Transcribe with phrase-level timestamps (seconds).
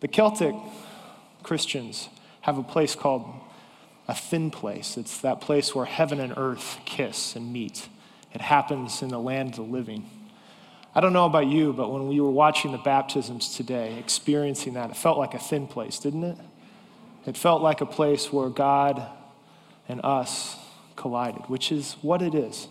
[0.00, 0.54] The Celtic
[1.42, 2.08] Christians
[2.42, 3.24] have a place called
[4.08, 4.96] a thin place.
[4.96, 7.88] It's that place where heaven and earth kiss and meet.
[8.32, 10.08] It happens in the land of the living.
[10.94, 14.90] I don't know about you, but when we were watching the baptisms today, experiencing that,
[14.90, 16.38] it felt like a thin place, didn't it?
[17.26, 19.06] It felt like a place where God
[19.88, 20.56] and us
[20.94, 22.68] collided, which is what it is.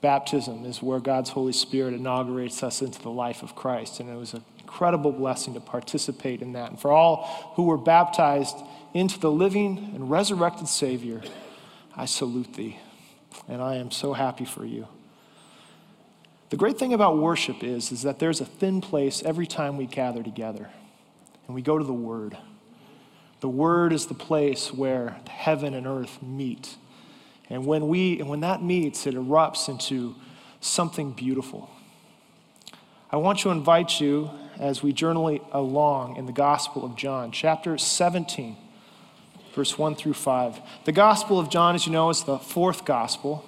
[0.00, 4.16] Baptism is where God's Holy Spirit inaugurates us into the life of Christ, and it
[4.16, 6.70] was an incredible blessing to participate in that.
[6.70, 8.56] And for all who were baptized
[8.94, 11.20] into the living and resurrected Savior,
[11.94, 12.78] I salute thee,
[13.46, 14.88] and I am so happy for you.
[16.48, 19.86] The great thing about worship is, is that there's a thin place every time we
[19.86, 20.70] gather together,
[21.46, 22.36] and we go to the Word.
[23.40, 26.76] The Word is the place where heaven and earth meet.
[27.50, 30.14] And when, we, and when that meets, it erupts into
[30.60, 31.68] something beautiful.
[33.10, 37.76] I want to invite you as we journey along in the Gospel of John, chapter
[37.76, 38.56] 17,
[39.52, 40.60] verse 1 through 5.
[40.84, 43.44] The Gospel of John, as you know, is the fourth Gospel.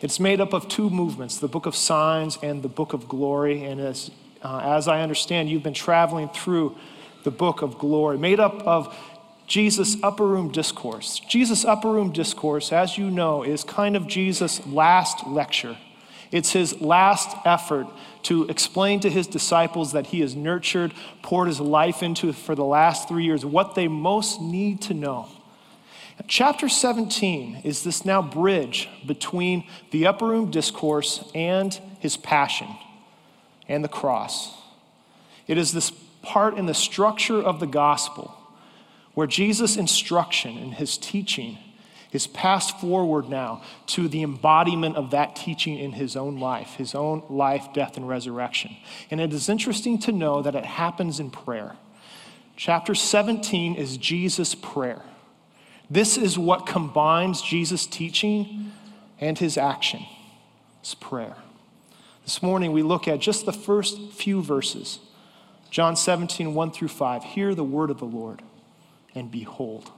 [0.00, 3.64] It's made up of two movements, the book of signs and the book of glory.
[3.64, 4.10] And as,
[4.42, 6.76] uh, as I understand, you've been traveling through
[7.24, 8.94] the book of glory, made up of
[9.48, 11.20] Jesus' upper room discourse.
[11.20, 15.78] Jesus' upper room discourse, as you know, is kind of Jesus' last lecture.
[16.30, 17.86] It's his last effort
[18.24, 22.64] to explain to his disciples that he has nurtured, poured his life into for the
[22.64, 25.28] last three years, what they most need to know.
[26.26, 32.68] Chapter 17 is this now bridge between the upper room discourse and his passion
[33.66, 34.52] and the cross.
[35.46, 35.90] It is this
[36.20, 38.37] part in the structure of the gospel
[39.18, 41.58] where Jesus' instruction and his teaching
[42.12, 46.94] is passed forward now to the embodiment of that teaching in his own life, his
[46.94, 48.76] own life, death, and resurrection.
[49.10, 51.74] And it is interesting to know that it happens in prayer.
[52.54, 55.02] Chapter 17 is Jesus' prayer.
[55.90, 58.70] This is what combines Jesus' teaching
[59.18, 60.04] and his action.
[60.78, 61.34] It's prayer.
[62.22, 65.00] This morning we look at just the first few verses
[65.70, 67.24] John 17, 1 through 5.
[67.24, 68.42] Hear the word of the Lord,
[69.18, 69.90] and behold.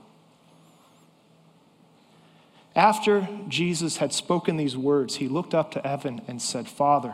[2.75, 7.13] After Jesus had spoken these words, he looked up to heaven and said, Father,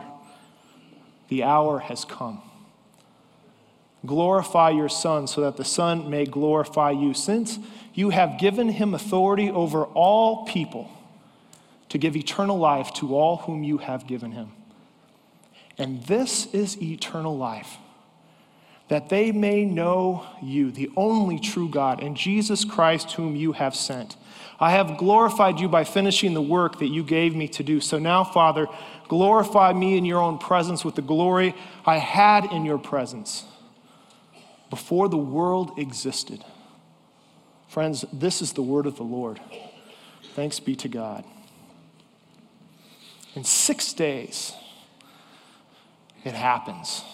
[1.28, 2.42] the hour has come.
[4.06, 7.58] Glorify your Son so that the Son may glorify you, since
[7.92, 10.88] you have given him authority over all people
[11.88, 14.52] to give eternal life to all whom you have given him.
[15.76, 17.78] And this is eternal life
[18.88, 23.74] that they may know you, the only true God, and Jesus Christ, whom you have
[23.74, 24.16] sent.
[24.58, 27.80] I have glorified you by finishing the work that you gave me to do.
[27.80, 28.66] So now, Father,
[29.06, 31.54] glorify me in your own presence with the glory
[31.86, 33.44] I had in your presence
[34.70, 36.44] before the world existed.
[37.68, 39.40] Friends, this is the word of the Lord.
[40.34, 41.24] Thanks be to God.
[43.34, 44.52] In six days,
[46.24, 47.04] it happens.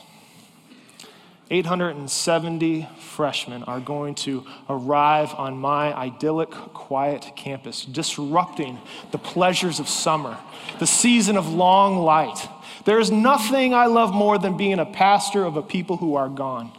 [1.50, 8.78] 870 freshmen are going to arrive on my idyllic, quiet campus, disrupting
[9.10, 10.38] the pleasures of summer,
[10.78, 12.48] the season of long light.
[12.86, 16.30] There is nothing I love more than being a pastor of a people who are
[16.30, 16.72] gone.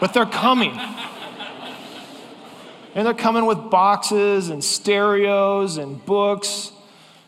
[0.00, 0.78] but they're coming.
[2.94, 6.72] And they're coming with boxes and stereos and books,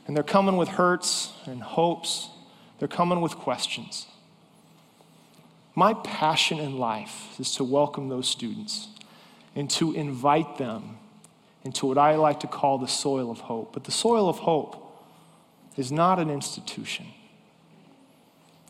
[0.07, 2.29] and they're coming with hurts and hopes.
[2.79, 4.07] They're coming with questions.
[5.79, 8.89] My passion in life is to welcome those students
[9.55, 10.97] and to invite them
[11.65, 13.75] into what I like to call the soil of hope.
[13.75, 14.83] But the soil of hope
[15.77, 17.07] is not an institution.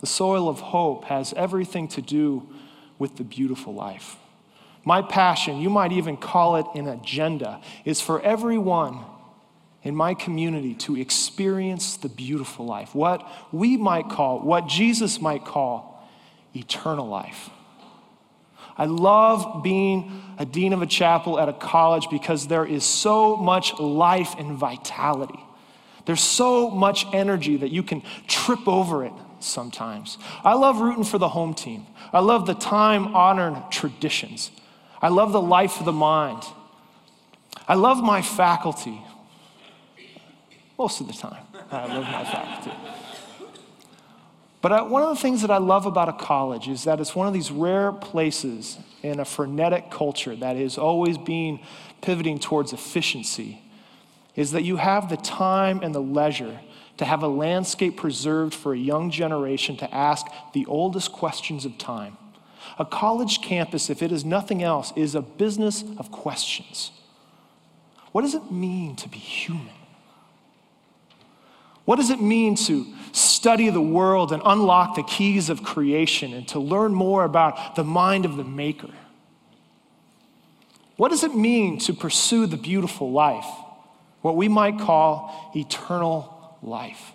[0.01, 2.49] The soil of hope has everything to do
[2.99, 4.17] with the beautiful life.
[4.85, 8.99] My passion, you might even call it an agenda, is for everyone
[9.85, 12.97] in my community to experience the beautiful life.
[12.97, 15.96] What we might call, what Jesus might call,
[16.57, 17.51] eternal life.
[18.79, 23.37] I love being a dean of a chapel at a college because there is so
[23.37, 25.41] much life and vitality.
[26.05, 30.19] There's so much energy that you can trip over it sometimes.
[30.45, 31.87] I love rooting for the home team.
[32.13, 34.51] I love the time honored traditions.
[35.01, 36.43] I love the life of the mind.
[37.67, 39.01] I love my faculty.
[40.79, 42.96] Most of the time, I love my faculty.
[44.67, 47.15] But I, one of the things that I love about a college is that it's
[47.15, 51.61] one of these rare places in a frenetic culture that is always being
[52.01, 53.63] pivoting towards efficiency,
[54.35, 56.59] is that you have the time and the leisure
[56.97, 61.79] to have a landscape preserved for a young generation to ask the oldest questions of
[61.79, 62.17] time.
[62.77, 66.91] A college campus, if it is nothing else, is a business of questions.
[68.11, 69.76] What does it mean to be human?
[71.87, 76.47] What does it mean to study the world and unlock the keys of creation and
[76.49, 78.91] to learn more about the mind of the Maker?
[80.97, 83.47] What does it mean to pursue the beautiful life,
[84.21, 87.13] what we might call eternal life?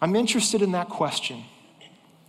[0.00, 1.44] I'm interested in that question.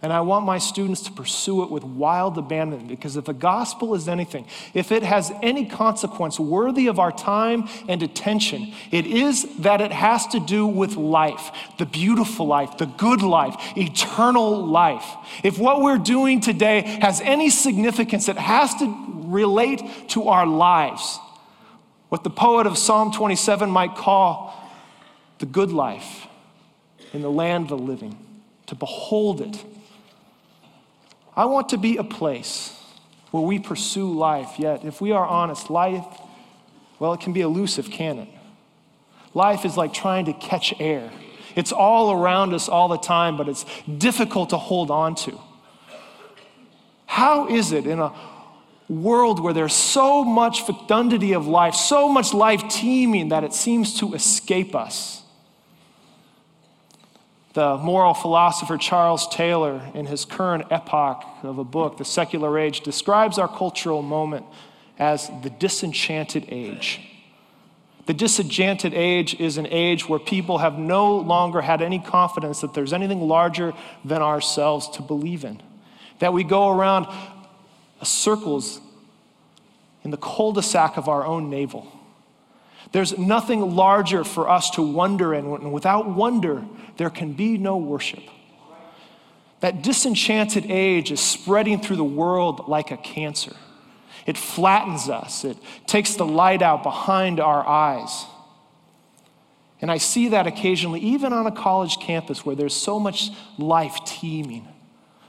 [0.01, 3.95] And I want my students to pursue it with wild abandon because if the gospel
[3.95, 9.57] is anything, if it has any consequence worthy of our time and attention, it is
[9.57, 15.05] that it has to do with life, the beautiful life, the good life, eternal life.
[15.43, 21.19] If what we're doing today has any significance, it has to relate to our lives.
[22.07, 24.55] What the poet of Psalm 27 might call
[25.39, 26.25] the good life
[27.11, 28.17] in the land of the living,
[28.67, 29.65] to behold it
[31.39, 32.77] I want to be a place
[33.31, 36.03] where we pursue life, yet, if we are honest, life,
[36.99, 38.27] well, it can be elusive, can it?
[39.33, 41.09] Life is like trying to catch air.
[41.55, 45.39] It's all around us all the time, but it's difficult to hold on to.
[47.05, 48.13] How is it in a
[48.89, 53.97] world where there's so much fecundity of life, so much life teeming that it seems
[53.99, 55.18] to escape us?
[57.53, 62.81] The moral philosopher Charles Taylor, in his current epoch of a book, The Secular Age,
[62.81, 64.45] describes our cultural moment
[64.99, 67.01] as the disenchanted age.
[68.05, 72.73] The disenchanted age is an age where people have no longer had any confidence that
[72.73, 73.73] there's anything larger
[74.05, 75.61] than ourselves to believe in.
[76.19, 77.07] That we go around
[78.03, 78.79] circles
[80.03, 81.98] in the cul de sac of our own navel.
[82.91, 86.63] There's nothing larger for us to wonder in, and without wonder,
[86.97, 88.23] there can be no worship.
[89.59, 93.55] That disenchanted age is spreading through the world like a cancer.
[94.25, 98.25] It flattens us, it takes the light out behind our eyes.
[99.81, 103.97] And I see that occasionally, even on a college campus where there's so much life
[104.05, 104.67] teeming,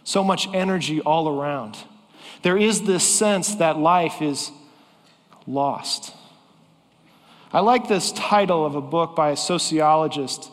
[0.03, 1.77] so much energy all around.
[2.43, 4.51] There is this sense that life is
[5.47, 6.15] lost.
[7.53, 10.51] I like this title of a book by a sociologist,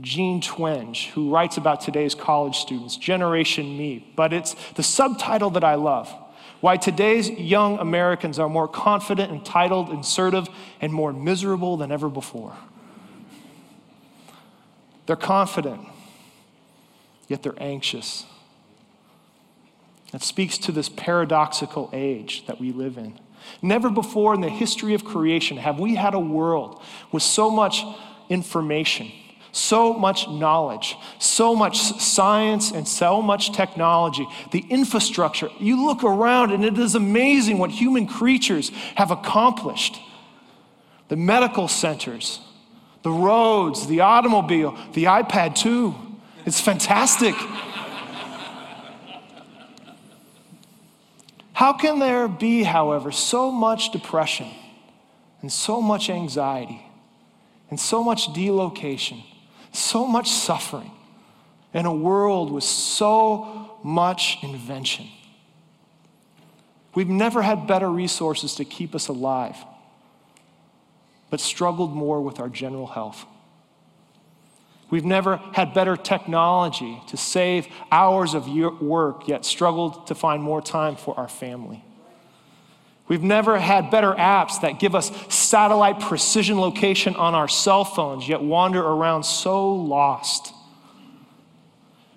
[0.00, 4.10] Jean Twenge, who writes about today's college students, Generation Me.
[4.16, 6.10] But it's the subtitle that I love
[6.62, 10.48] Why Today's Young Americans Are More Confident, Entitled, Assertive,
[10.80, 12.56] and More Miserable Than Ever Before.
[15.04, 15.86] They're confident,
[17.28, 18.24] yet they're anxious.
[20.12, 23.18] That speaks to this paradoxical age that we live in.
[23.60, 27.84] Never before in the history of creation have we had a world with so much
[28.28, 29.12] information,
[29.52, 34.26] so much knowledge, so much science, and so much technology.
[34.50, 40.00] The infrastructure, you look around and it is amazing what human creatures have accomplished.
[41.08, 42.40] The medical centers,
[43.02, 45.94] the roads, the automobile, the iPad, too.
[46.46, 47.34] It's fantastic.
[51.62, 54.48] How can there be, however, so much depression
[55.42, 56.84] and so much anxiety
[57.70, 59.22] and so much delocation,
[59.70, 60.90] so much suffering
[61.72, 65.06] in a world with so much invention?
[66.96, 69.54] We've never had better resources to keep us alive,
[71.30, 73.24] but struggled more with our general health.
[74.92, 80.60] We've never had better technology to save hours of work, yet struggled to find more
[80.60, 81.82] time for our family.
[83.08, 88.28] We've never had better apps that give us satellite precision location on our cell phones,
[88.28, 90.52] yet wander around so lost.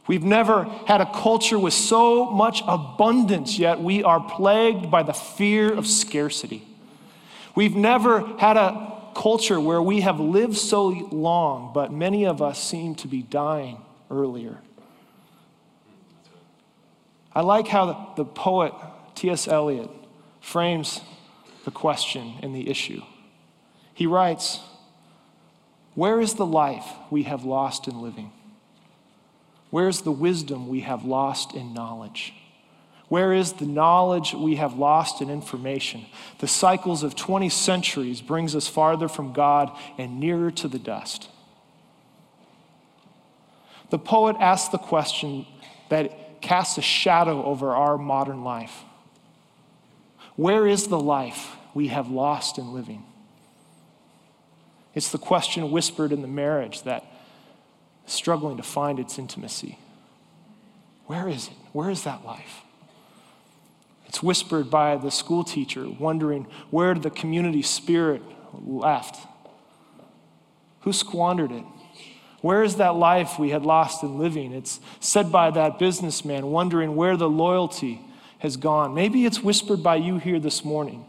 [0.06, 5.14] We've never had a culture with so much abundance, yet we are plagued by the
[5.14, 6.68] fear of scarcity.
[7.56, 12.62] We've never had a culture where we have lived so long, but many of us
[12.62, 13.82] seem to be dying
[14.12, 14.60] earlier.
[17.34, 18.74] I like how the poet
[19.16, 19.48] T.S.
[19.48, 19.90] Eliot
[20.42, 21.02] frames
[21.64, 23.02] the question and the issue.
[23.94, 24.60] He writes,
[25.96, 28.32] Where is the life we have lost in living?
[29.70, 32.34] Where is the wisdom we have lost in knowledge?
[33.16, 36.06] Where is the knowledge we have lost in information?
[36.40, 41.30] The cycles of 20 centuries brings us farther from God and nearer to the dust.
[43.90, 45.46] The poet asks the question
[45.88, 48.84] that casts a shadow over our modern life.
[50.36, 53.06] Where is the life we have lost in living?
[54.94, 57.06] It's the question whispered in the marriage that
[58.08, 59.80] struggling to find its intimacy.
[61.06, 61.54] Where is it?
[61.72, 62.65] Where is that life?
[64.16, 68.22] It's whispered by the school teacher, wondering where the community spirit
[68.54, 69.28] left.
[70.84, 71.66] Who squandered it?
[72.40, 74.54] Where is that life we had lost in living?
[74.54, 78.00] It's said by that businessman, wondering where the loyalty
[78.40, 78.94] has gone.
[78.94, 81.04] Maybe it's whispered by you here this morning,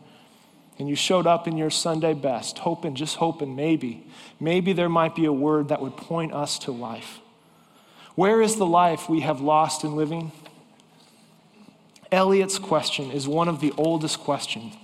[0.81, 4.05] and you showed up in your Sunday best, hoping, just hoping, maybe,
[4.41, 7.21] maybe there might be a word that would point us to life.
[8.17, 10.33] Where is the life we have lost in living?
[12.13, 14.75] Eliot's question is one of the oldest questions.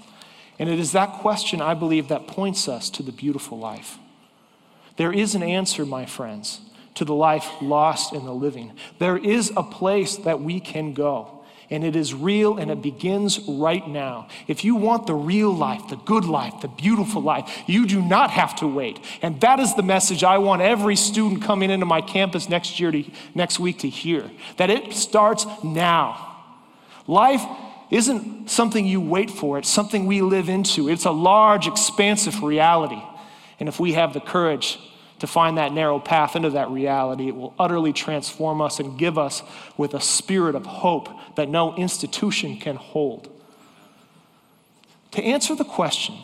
[0.59, 3.99] And it is that question, I believe, that points us to the beautiful life.
[4.97, 6.61] There is an answer, my friends,
[6.95, 8.73] to the life lost in the living.
[8.99, 13.41] There is a place that we can go and it is real and it begins
[13.49, 14.29] right now.
[14.47, 18.31] If you want the real life, the good life, the beautiful life, you do not
[18.31, 19.01] have to wait.
[19.23, 22.91] And that is the message I want every student coming into my campus next year
[22.91, 24.31] to next week to hear.
[24.59, 26.32] That it starts now.
[27.07, 27.45] Life
[27.91, 30.89] isn't something you wait for, it's something we live into.
[30.89, 33.03] It's a large, expansive reality.
[33.61, 34.79] And if we have the courage
[35.19, 39.19] to find that narrow path into that reality, it will utterly transform us and give
[39.19, 39.43] us
[39.77, 43.29] with a spirit of hope that no institution can hold.
[45.13, 46.17] To answer the question,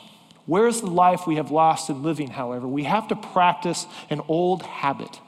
[0.46, 4.22] where is the life we have lost in living, however, we have to practice an
[4.26, 5.20] old habit.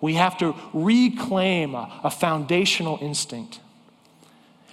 [0.00, 3.60] We have to reclaim a, a foundational instinct.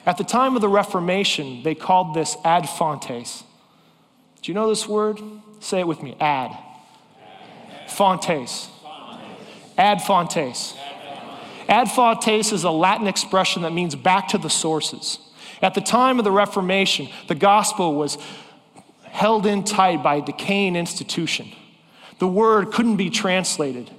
[0.07, 3.43] At the time of the Reformation, they called this ad fontes.
[4.41, 5.19] Do you know this word?
[5.59, 6.57] Say it with me ad
[7.89, 8.69] fontes.
[9.77, 10.75] Ad fontes.
[11.67, 15.19] Ad fontes is a Latin expression that means back to the sources.
[15.61, 18.17] At the time of the Reformation, the gospel was
[19.03, 21.51] held in tight by a decaying institution.
[22.19, 23.91] The word couldn't be translated.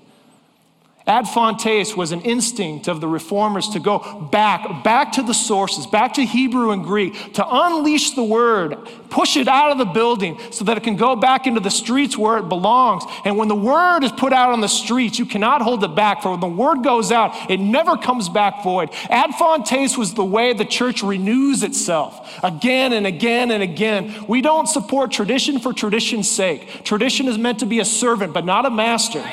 [1.09, 3.99] Ad fontes was an instinct of the reformers to go
[4.31, 8.77] back, back to the sources, back to Hebrew and Greek, to unleash the word,
[9.09, 12.19] push it out of the building so that it can go back into the streets
[12.19, 13.05] where it belongs.
[13.25, 16.21] And when the word is put out on the streets, you cannot hold it back,
[16.21, 18.91] for when the word goes out, it never comes back void.
[19.09, 24.27] Ad fontes was the way the church renews itself again and again and again.
[24.29, 26.85] We don't support tradition for tradition's sake.
[26.85, 29.25] Tradition is meant to be a servant, but not a master.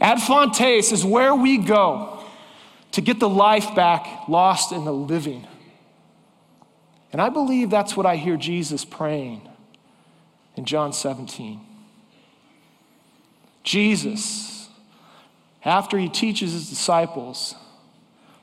[0.00, 2.24] Ad fontes is where we go
[2.92, 5.46] to get the life back lost in the living.
[7.12, 9.48] And I believe that's what I hear Jesus praying
[10.56, 11.60] in John 17.
[13.62, 14.68] Jesus,
[15.64, 17.54] after he teaches his disciples,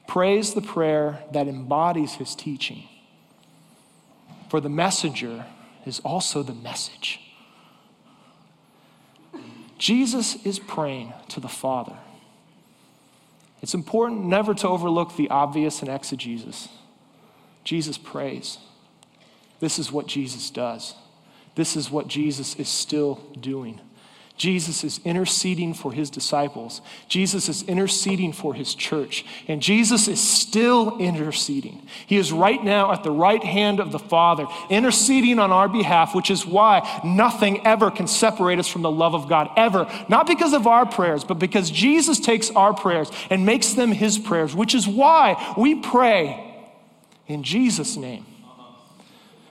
[0.07, 2.83] prays the prayer that embodies his teaching.
[4.49, 5.45] For the messenger
[5.85, 7.19] is also the message.
[9.77, 11.97] Jesus is praying to the Father.
[13.61, 16.69] It's important never to overlook the obvious in exegesis.
[17.63, 18.59] Jesus prays.
[19.59, 20.95] This is what Jesus does.
[21.55, 23.81] This is what Jesus is still doing.
[24.37, 26.81] Jesus is interceding for his disciples.
[27.09, 29.25] Jesus is interceding for his church.
[29.47, 31.87] And Jesus is still interceding.
[32.05, 36.13] He is right now at the right hand of the Father, interceding on our behalf,
[36.13, 39.91] which is why nothing ever can separate us from the love of God, ever.
[40.07, 44.19] Not because of our prayers, but because Jesus takes our prayers and makes them his
[44.19, 46.43] prayers, which is why we pray
[47.25, 48.25] in Jesus' name.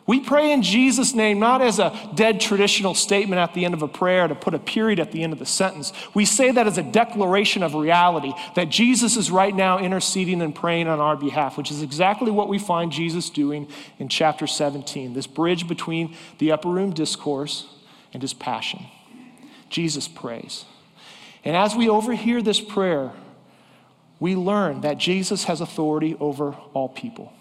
[0.06, 3.82] We pray in Jesus' name not as a dead traditional statement at the end of
[3.82, 5.92] a prayer to put a period at the end of the sentence.
[6.14, 10.54] We say that as a declaration of reality that Jesus is right now interceding and
[10.54, 13.66] praying on our behalf, which is exactly what we find Jesus doing
[13.98, 17.66] in chapter 17, this bridge between the upper room discourse
[18.12, 18.86] and his passion.
[19.70, 20.66] Jesus prays.
[21.44, 23.10] And as we overhear this prayer,
[24.20, 27.32] we learn that Jesus has authority over all people.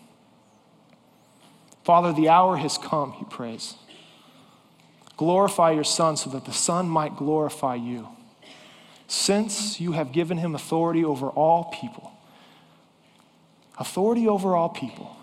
[1.86, 3.76] Father, the hour has come, he prays.
[5.18, 8.08] Glorify your Son so that the Son might glorify you.
[9.08, 12.12] Since you have given him authority over all people,
[13.78, 15.16] authority over all people.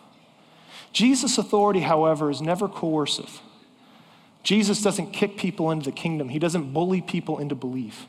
[0.93, 3.41] Jesus' authority, however, is never coercive.
[4.45, 8.07] Jesus doesn't kick people into the kingdom, he doesn't bully people into belief.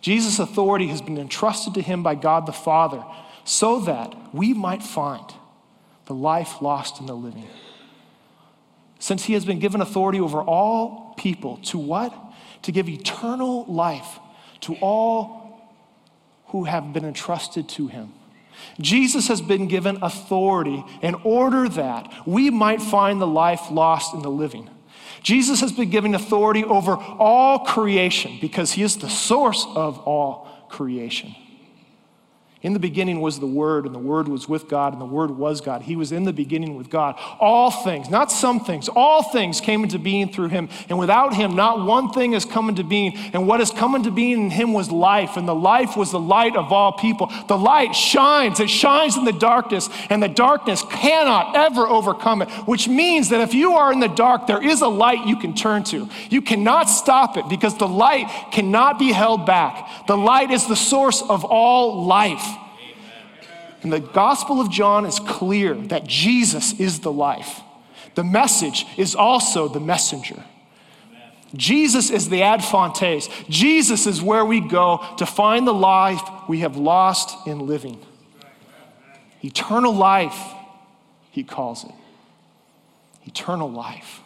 [0.00, 3.04] Jesus' authority has been entrusted to him by God the Father
[3.44, 5.32] so that we might find
[6.06, 7.48] the life lost in the living.
[8.98, 12.14] Since he has been given authority over all people, to what?
[12.62, 14.18] To give eternal life
[14.62, 15.42] to all
[16.46, 18.12] who have been entrusted to him.
[18.80, 24.22] Jesus has been given authority in order that we might find the life lost in
[24.22, 24.68] the living.
[25.22, 30.66] Jesus has been given authority over all creation because he is the source of all
[30.68, 31.34] creation.
[32.62, 35.32] In the beginning was the Word, and the Word was with God, and the Word
[35.32, 35.82] was God.
[35.82, 37.16] He was in the beginning with God.
[37.40, 40.68] All things, not some things, all things came into being through Him.
[40.88, 43.16] And without Him, not one thing has come into being.
[43.32, 46.20] And what has come into being in Him was life, and the life was the
[46.20, 47.32] light of all people.
[47.48, 52.48] The light shines, it shines in the darkness, and the darkness cannot ever overcome it,
[52.68, 55.52] which means that if you are in the dark, there is a light you can
[55.54, 56.08] turn to.
[56.30, 60.06] You cannot stop it because the light cannot be held back.
[60.06, 62.50] The light is the source of all life.
[63.82, 67.60] And the Gospel of John is clear that Jesus is the life.
[68.14, 70.44] The message is also the messenger.
[71.54, 73.28] Jesus is the ad fontes.
[73.48, 78.00] Jesus is where we go to find the life we have lost in living.
[79.42, 80.38] Eternal life,
[81.30, 81.92] he calls it.
[83.26, 84.20] Eternal life.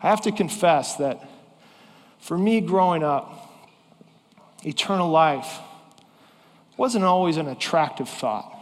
[0.00, 1.28] I have to confess that
[2.20, 3.52] for me growing up,
[4.64, 5.58] eternal life
[6.78, 8.54] wasn't always an attractive thought.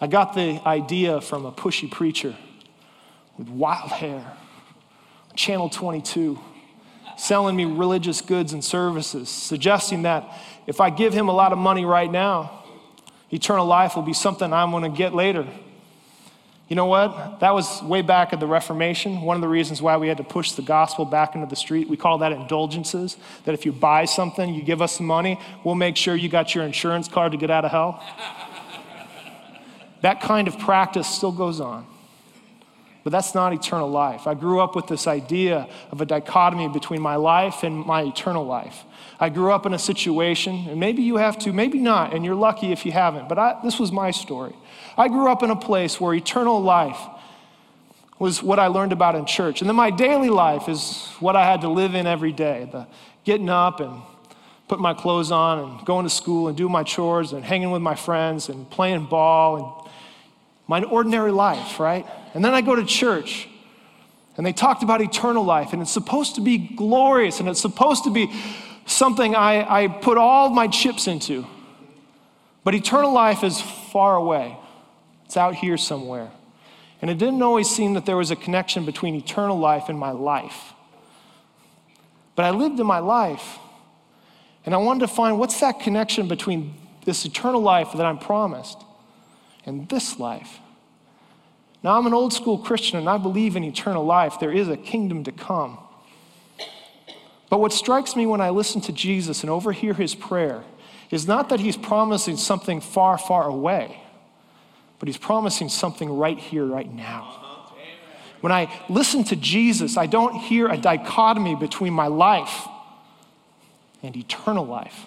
[0.00, 2.34] I got the idea from a pushy preacher
[3.36, 4.32] with wild hair,
[5.36, 6.38] Channel 22,
[7.18, 10.24] selling me religious goods and services, suggesting that
[10.66, 12.64] if I give him a lot of money right now,
[13.30, 15.46] eternal life will be something I'm going to get later.
[16.68, 17.40] You know what?
[17.40, 19.22] That was way back at the Reformation.
[19.22, 21.88] One of the reasons why we had to push the gospel back into the street.
[21.88, 23.16] We call that indulgences.
[23.46, 26.54] That if you buy something, you give us some money, we'll make sure you got
[26.54, 28.04] your insurance card to get out of hell.
[30.02, 31.86] that kind of practice still goes on.
[33.08, 34.26] But that's not eternal life.
[34.26, 38.44] I grew up with this idea of a dichotomy between my life and my eternal
[38.44, 38.84] life.
[39.18, 42.34] I grew up in a situation, and maybe you have to, maybe not, and you're
[42.34, 44.54] lucky if you haven't, but I, this was my story.
[44.98, 47.00] I grew up in a place where eternal life
[48.18, 49.62] was what I learned about in church.
[49.62, 52.86] And then my daily life is what I had to live in every day the
[53.24, 54.02] getting up and
[54.68, 57.80] putting my clothes on and going to school and doing my chores and hanging with
[57.80, 59.92] my friends and playing ball and
[60.68, 62.04] my ordinary life, right?
[62.38, 63.48] And then I go to church
[64.36, 68.04] and they talked about eternal life and it's supposed to be glorious and it's supposed
[68.04, 68.32] to be
[68.86, 71.44] something I, I put all my chips into.
[72.62, 74.56] But eternal life is far away.
[75.24, 76.30] It's out here somewhere.
[77.02, 80.12] And it didn't always seem that there was a connection between eternal life and my
[80.12, 80.74] life.
[82.36, 83.58] But I lived in my life,
[84.64, 88.78] and I wanted to find what's that connection between this eternal life that I'm promised
[89.66, 90.60] and this life.
[91.82, 94.40] Now, I'm an old school Christian and I believe in eternal life.
[94.40, 95.78] There is a kingdom to come.
[97.50, 100.64] But what strikes me when I listen to Jesus and overhear his prayer
[101.10, 104.02] is not that he's promising something far, far away
[104.98, 107.44] but he's promising something right here, right now.
[108.40, 112.68] When I listen to Jesus, I don't hear a dichotomy between my life
[114.02, 115.06] and eternal life.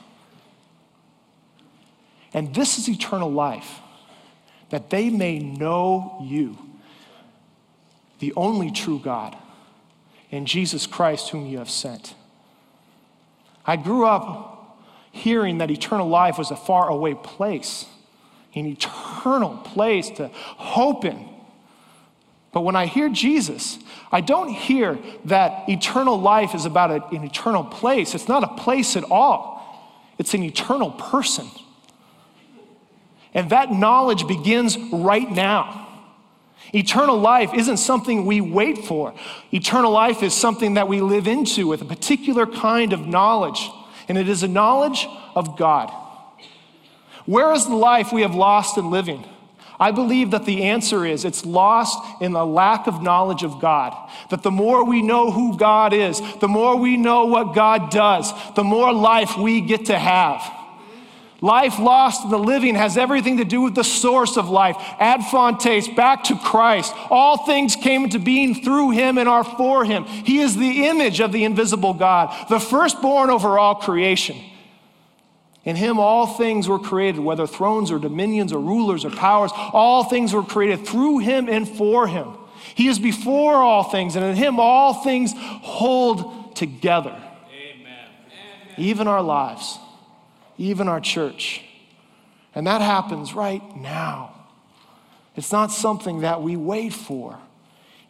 [2.34, 3.80] And this is eternal life,
[4.72, 6.58] that they may know you,
[8.20, 9.38] the only true God,
[10.32, 12.16] and Jesus Christ, whom you have sent.
[13.66, 14.80] I grew up
[15.12, 17.86] hearing that eternal life was a far away place
[18.56, 21.30] an eternal place to hope in.
[22.52, 23.80] But when I hear Jesus,
[24.12, 28.14] I don't hear that eternal life is about an eternal place.
[28.14, 29.60] It's not a place at all,
[30.18, 31.48] it's an eternal person.
[33.34, 35.88] And that knowledge begins right now.
[36.74, 39.14] Eternal life isn't something we wait for.
[39.52, 43.70] Eternal life is something that we live into with a particular kind of knowledge,
[44.08, 45.92] and it is a knowledge of God.
[47.26, 49.26] Where is the life we have lost in living?
[49.80, 53.96] I believe that the answer is it's lost in the lack of knowledge of God.
[54.30, 58.32] That the more we know who God is, the more we know what God does,
[58.54, 60.42] the more life we get to have.
[61.44, 64.76] Life lost in the living has everything to do with the source of life.
[65.00, 66.94] Ad fontes, back to Christ.
[67.10, 70.04] All things came into being through him and are for him.
[70.06, 74.38] He is the image of the invisible God, the firstborn over all creation.
[75.64, 80.04] In him, all things were created, whether thrones or dominions or rulers or powers, all
[80.04, 82.34] things were created through him and for him.
[82.76, 87.16] He is before all things, and in him, all things hold together.
[87.52, 88.10] Amen.
[88.78, 89.78] Even our lives,
[90.58, 91.64] even our church.
[92.54, 94.36] And that happens right now.
[95.36, 97.40] It's not something that we wait for.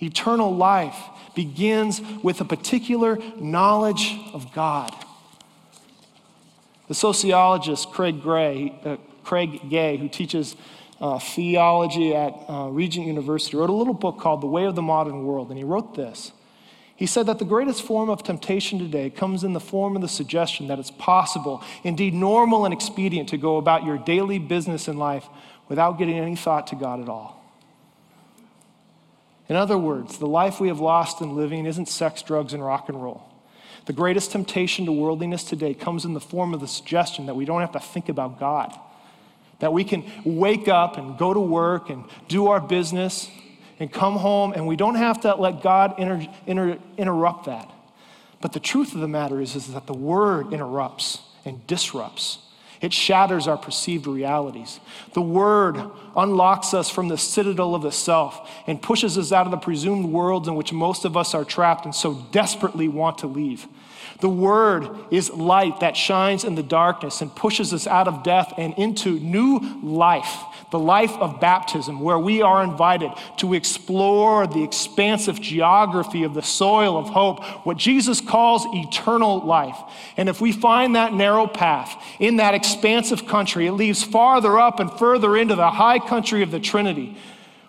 [0.01, 0.97] Eternal life
[1.35, 4.91] begins with a particular knowledge of God.
[6.87, 10.55] The sociologist Craig, Gray, uh, Craig Gay, who teaches
[10.99, 14.81] uh, theology at uh, Regent University, wrote a little book called The Way of the
[14.81, 15.49] Modern World.
[15.49, 16.31] And he wrote this
[17.01, 20.07] He said that the greatest form of temptation today comes in the form of the
[20.07, 24.97] suggestion that it's possible, indeed normal and expedient, to go about your daily business in
[24.97, 25.25] life
[25.67, 27.43] without getting any thought to God at all.
[29.49, 32.87] In other words, the life we have lost in living isn't sex, drugs, and rock
[32.87, 33.23] and roll.
[33.87, 37.45] The greatest temptation to worldliness today comes in the form of the suggestion that we
[37.45, 38.79] don't have to think about God,
[39.57, 43.27] that we can wake up and go to work and do our business
[43.81, 47.67] and come home, and we don't have to let God inter, inter, interrupt that.
[48.39, 52.37] But the truth of the matter is, is that the Word interrupts and disrupts.
[52.79, 54.79] It shatters our perceived realities.
[55.13, 55.81] The Word
[56.15, 60.05] unlocks us from the citadel of the self and pushes us out of the presumed
[60.05, 63.65] worlds in which most of us are trapped and so desperately want to leave.
[64.19, 68.53] The Word is light that shines in the darkness and pushes us out of death
[68.59, 70.37] and into new life
[70.71, 76.41] the life of baptism, where we are invited to explore the expansive geography of the
[76.41, 79.77] soil of hope, what Jesus calls eternal life.
[80.15, 84.79] And if we find that narrow path in that expansive country, it leads farther up
[84.79, 87.17] and further into the high country of the Trinity,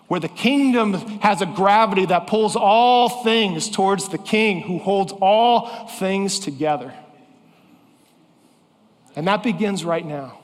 [0.07, 5.11] where the kingdom has a gravity that pulls all things towards the King who holds
[5.11, 6.93] all things together.
[9.15, 10.39] And that begins right now.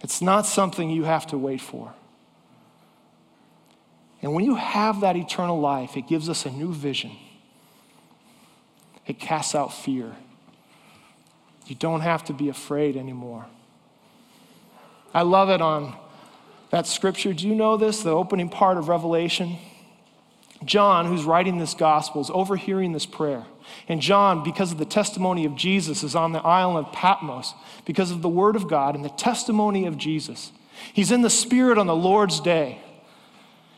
[0.00, 1.92] It's not something you have to wait for.
[4.22, 7.12] And when you have that eternal life, it gives us a new vision.
[9.06, 10.16] It casts out fear.
[11.66, 13.46] You don't have to be afraid anymore.
[15.14, 15.96] I love it on
[16.70, 17.32] that scripture.
[17.32, 18.02] Do you know this?
[18.02, 19.56] The opening part of Revelation.
[20.64, 23.44] John, who's writing this gospel, is overhearing this prayer.
[23.86, 28.10] And John, because of the testimony of Jesus, is on the island of Patmos because
[28.10, 30.52] of the word of God and the testimony of Jesus.
[30.92, 32.80] He's in the Spirit on the Lord's day.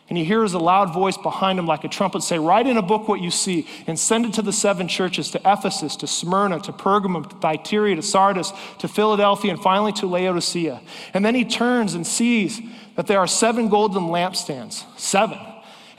[0.08, 2.82] And he hears a loud voice behind him like a trumpet say, Write in a
[2.82, 6.58] book what you see and send it to the seven churches to Ephesus, to Smyrna,
[6.62, 10.80] to Pergamum, to Thyatira, to Sardis, to Philadelphia, and finally to Laodicea.
[11.14, 12.60] And then he turns and sees
[12.96, 14.84] that there are seven golden lampstands.
[14.98, 15.38] Seven.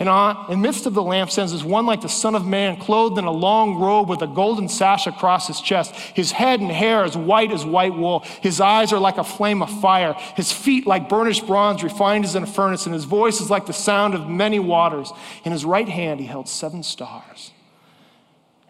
[0.01, 2.75] And on, in the midst of the lampstands is one like the Son of Man,
[2.75, 5.93] clothed in a long robe with a golden sash across his chest.
[5.93, 8.21] His head and hair as white as white wool.
[8.41, 10.13] His eyes are like a flame of fire.
[10.35, 12.87] His feet like burnished bronze refined as in a furnace.
[12.87, 15.11] And his voice is like the sound of many waters.
[15.45, 17.51] In his right hand he held seven stars.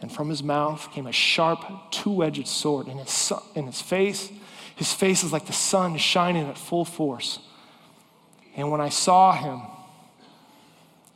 [0.01, 2.89] And from his mouth came a sharp, two edged sword.
[2.89, 4.29] In his, in his face,
[4.75, 7.39] his face is like the sun shining at full force.
[8.57, 9.61] And when I saw him,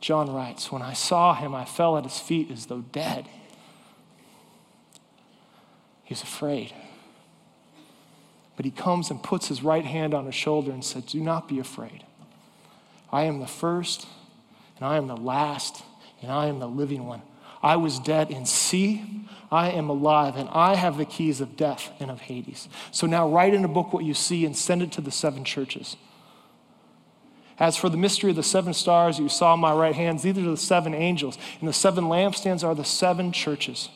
[0.06, 3.28] John writes, When I saw him, I fell at his feet as though dead.
[6.04, 6.72] He's afraid.
[8.54, 11.48] But he comes and puts his right hand on his shoulder and said, Do not
[11.48, 12.04] be afraid.
[13.10, 14.06] I am the first,
[14.76, 15.82] and I am the last,
[16.22, 17.22] and I am the living one.
[17.60, 21.90] I was dead, and see, I am alive, and I have the keys of death
[21.98, 22.68] and of Hades.
[22.92, 25.42] So now write in a book what you see and send it to the seven
[25.42, 25.96] churches.
[27.58, 30.36] As for the mystery of the seven stars you saw in my right hand, these
[30.36, 33.88] are the seven angels, and the seven lampstands are the seven churches.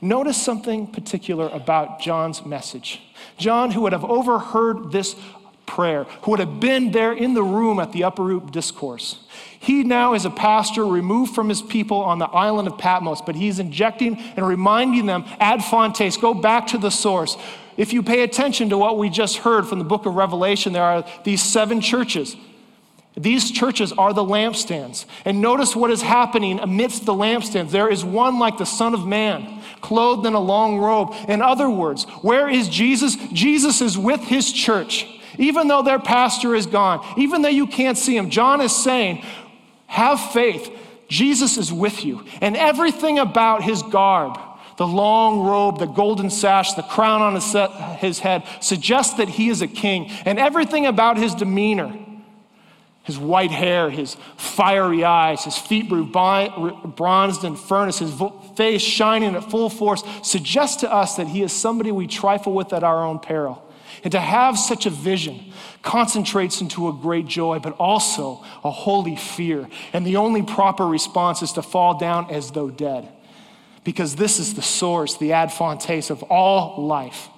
[0.00, 3.00] Notice something particular about John's message.
[3.38, 5.16] John, who would have overheard this
[5.66, 9.24] prayer, who would have been there in the room at the upper room discourse,
[9.58, 13.34] he now is a pastor removed from his people on the island of Patmos, but
[13.34, 17.36] he's injecting and reminding them, ad fontes, go back to the source.
[17.76, 20.82] If you pay attention to what we just heard from the book of Revelation, there
[20.82, 22.36] are these seven churches.
[23.16, 25.06] These churches are the lampstands.
[25.24, 27.70] And notice what is happening amidst the lampstands.
[27.70, 31.14] There is one like the Son of Man, clothed in a long robe.
[31.28, 33.16] In other words, where is Jesus?
[33.32, 35.06] Jesus is with his church.
[35.38, 39.24] Even though their pastor is gone, even though you can't see him, John is saying,
[39.86, 40.70] have faith.
[41.08, 42.24] Jesus is with you.
[42.40, 44.38] And everything about his garb,
[44.76, 47.54] the long robe, the golden sash, the crown on his,
[48.00, 50.10] his head suggests that he is a king.
[50.24, 51.96] And everything about his demeanor,
[53.02, 58.12] his white hair, his fiery eyes, his feet bronzed in furnace, his
[58.56, 62.72] face shining at full force, suggests to us that he is somebody we trifle with
[62.72, 63.62] at our own peril.
[64.02, 69.16] And to have such a vision concentrates into a great joy, but also a holy
[69.16, 69.68] fear.
[69.92, 73.08] And the only proper response is to fall down as though dead.
[73.86, 77.28] Because this is the source, the ad fontes of all life.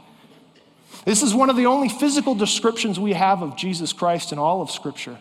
[1.04, 4.62] This is one of the only physical descriptions we have of Jesus Christ in all
[4.62, 5.18] of Scripture.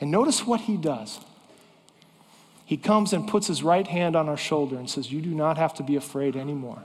[0.00, 1.18] And notice what he does.
[2.64, 5.58] He comes and puts his right hand on our shoulder and says, You do not
[5.58, 6.84] have to be afraid anymore.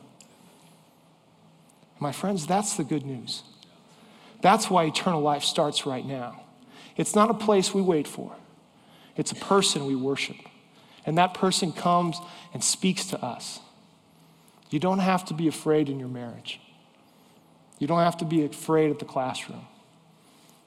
[2.00, 3.44] My friends, that's the good news.
[4.42, 6.42] That's why eternal life starts right now.
[6.98, 8.36] It's not a place we wait for,
[9.16, 10.38] it's a person we worship.
[11.06, 12.18] And that person comes
[12.54, 13.60] and speaks to us.
[14.70, 16.60] You don't have to be afraid in your marriage.
[17.80, 19.68] You don't have to be afraid at the classroom.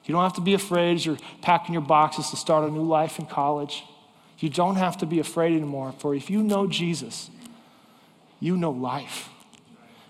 [0.05, 2.83] You don't have to be afraid as you're packing your boxes to start a new
[2.83, 3.83] life in college.
[4.39, 7.29] You don't have to be afraid anymore, for if you know Jesus,
[8.39, 9.29] you know life.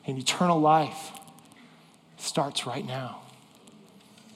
[0.06, 1.12] And eternal life
[2.18, 3.22] starts right now.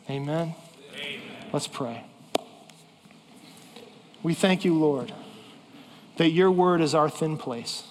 [0.10, 0.56] Amen?
[0.96, 1.20] Amen.
[1.54, 2.04] Let's pray.
[4.24, 5.14] We thank you, Lord,
[6.18, 7.84] that your word is our thin place,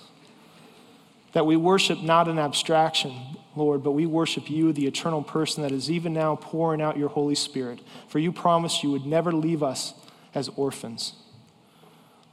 [1.33, 3.15] that we worship not an abstraction,
[3.57, 7.09] Lord, but we worship you, the eternal person that is even now pouring out your
[7.09, 7.81] Holy Spirit.
[8.09, 9.95] For you promised you would never leave us
[10.35, 11.15] as orphans,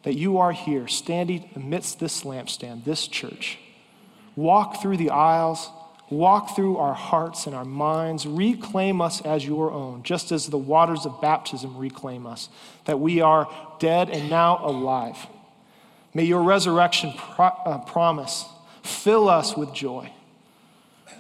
[0.04, 3.58] that you are here standing amidst this lampstand, this church.
[4.36, 5.70] Walk through the aisles,
[6.10, 10.58] walk through our hearts and our minds, reclaim us as your own, just as the
[10.58, 12.50] waters of baptism reclaim us,
[12.86, 13.48] that we are
[13.80, 15.18] dead and now alive.
[16.18, 18.44] May your resurrection pro- uh, promise
[18.82, 20.12] fill us with joy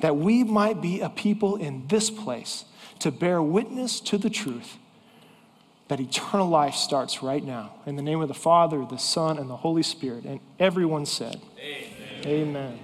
[0.01, 2.65] that we might be a people in this place
[2.97, 4.77] to bear witness to the truth
[5.87, 7.75] that eternal life starts right now.
[7.85, 10.23] In the name of the Father, the Son, and the Holy Spirit.
[10.23, 12.25] And everyone said, Amen.
[12.25, 12.79] Amen.